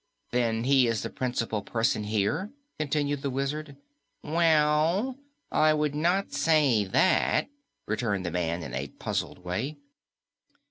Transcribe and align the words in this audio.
"Then 0.31 0.63
he 0.63 0.87
is 0.87 1.03
the 1.03 1.11
principal 1.11 1.61
person 1.61 2.05
here?" 2.05 2.49
continued 2.79 3.21
the 3.21 3.29
Wizard. 3.29 3.77
"Well, 4.23 5.15
I 5.51 5.75
would 5.75 5.93
not 5.93 6.33
say 6.33 6.85
that," 6.85 7.47
returned 7.85 8.25
the 8.25 8.31
man 8.31 8.63
in 8.63 8.73
a 8.73 8.87
puzzled 8.87 9.43
way. 9.43 9.77